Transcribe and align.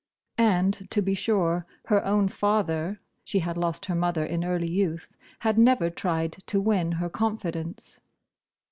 And, 0.39 0.89
to 0.89 0.99
be 1.03 1.13
sure, 1.13 1.67
her 1.85 2.03
own 2.03 2.27
father—she 2.27 3.37
had 3.37 3.55
lost 3.55 3.85
her 3.85 3.93
mother 3.93 4.25
in 4.25 4.43
early 4.43 4.67
youth—had 4.71 5.59
never 5.59 5.91
tried 5.91 6.31
to 6.47 6.59
win 6.59 6.93
her 6.93 7.07
confidence. 7.07 7.99